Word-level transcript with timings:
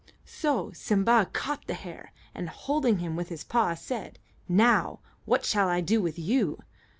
So 0.25 0.71
Simba 0.71 1.29
caught 1.31 1.67
the 1.67 1.75
hare, 1.75 2.11
and, 2.33 2.49
holding 2.49 2.97
him 2.97 3.15
with 3.15 3.29
his 3.29 3.43
paw, 3.43 3.75
said, 3.75 4.17
"Now, 4.49 4.99
what 5.25 5.45
shall 5.45 5.67
I 5.69 5.79
do 5.81 6.01
with 6.01 6.17
you?" 6.17 6.59